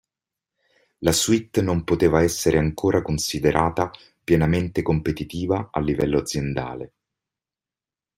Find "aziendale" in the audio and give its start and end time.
6.17-6.93